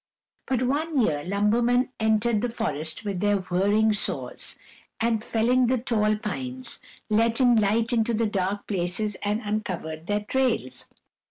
But 0.47 0.63
one 0.63 0.99
year 0.99 1.23
lumbermen 1.23 1.89
entered 1.99 2.41
the 2.41 2.49
forest 2.49 3.05
with 3.05 3.19
their 3.19 3.35
whirring 3.37 3.93
saws, 3.93 4.55
and 4.99 5.23
felling 5.23 5.67
the 5.67 5.77
tall 5.77 6.15
pines, 6.15 6.79
let 7.07 7.39
in 7.39 7.55
light 7.55 7.93
into 7.93 8.15
the 8.15 8.25
dark 8.25 8.65
places 8.65 9.13
and 9.21 9.41
uncovered 9.43 10.07
their 10.07 10.21
trails. 10.21 10.87